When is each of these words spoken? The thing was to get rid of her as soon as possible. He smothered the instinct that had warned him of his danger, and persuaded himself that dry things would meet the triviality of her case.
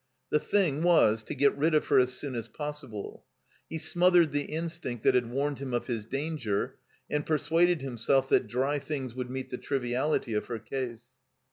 The 0.31 0.39
thing 0.39 0.81
was 0.81 1.23
to 1.25 1.35
get 1.35 1.55
rid 1.55 1.75
of 1.75 1.85
her 1.89 1.99
as 1.99 2.11
soon 2.11 2.33
as 2.33 2.47
possible. 2.47 3.23
He 3.69 3.77
smothered 3.77 4.31
the 4.31 4.45
instinct 4.45 5.03
that 5.03 5.13
had 5.13 5.29
warned 5.29 5.59
him 5.59 5.75
of 5.75 5.85
his 5.85 6.05
danger, 6.05 6.77
and 7.07 7.23
persuaded 7.23 7.83
himself 7.83 8.27
that 8.29 8.47
dry 8.47 8.79
things 8.79 9.13
would 9.13 9.29
meet 9.29 9.51
the 9.51 9.59
triviality 9.59 10.33
of 10.33 10.47
her 10.47 10.57
case. 10.57 11.05